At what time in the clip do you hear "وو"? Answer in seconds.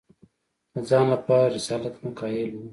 2.53-2.65